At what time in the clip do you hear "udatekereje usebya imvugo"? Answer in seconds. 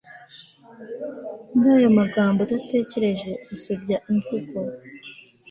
2.41-4.57